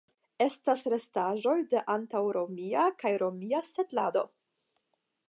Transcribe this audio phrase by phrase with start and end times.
[0.45, 4.29] Estas restaĵoj de antaŭromia kaj de romia setlado.